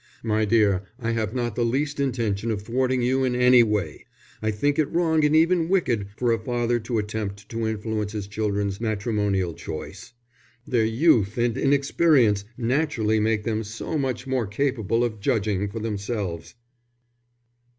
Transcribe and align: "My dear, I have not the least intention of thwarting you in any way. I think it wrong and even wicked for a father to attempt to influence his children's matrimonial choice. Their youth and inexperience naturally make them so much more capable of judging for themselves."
"My 0.23 0.45
dear, 0.45 0.81
I 0.97 1.11
have 1.11 1.35
not 1.35 1.55
the 1.55 1.63
least 1.63 1.99
intention 1.99 2.49
of 2.49 2.63
thwarting 2.63 3.03
you 3.03 3.23
in 3.23 3.35
any 3.35 3.61
way. 3.61 4.07
I 4.41 4.49
think 4.49 4.79
it 4.79 4.89
wrong 4.91 5.23
and 5.23 5.35
even 5.35 5.69
wicked 5.69 6.07
for 6.17 6.31
a 6.31 6.39
father 6.43 6.79
to 6.79 6.97
attempt 6.97 7.47
to 7.49 7.67
influence 7.67 8.13
his 8.13 8.25
children's 8.25 8.81
matrimonial 8.81 9.53
choice. 9.53 10.13
Their 10.65 10.85
youth 10.85 11.37
and 11.37 11.55
inexperience 11.55 12.45
naturally 12.57 13.19
make 13.19 13.43
them 13.43 13.63
so 13.63 13.95
much 13.95 14.25
more 14.25 14.47
capable 14.47 15.03
of 15.03 15.19
judging 15.19 15.67
for 15.69 15.77
themselves." 15.79 16.55